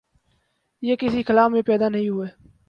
یہ 0.81 0.95
کسی 0.95 1.23
خلا 1.23 1.47
میں 1.47 1.61
پیدا 1.61 1.89
نہیں 1.89 2.09
ہوئے۔ 2.09 2.27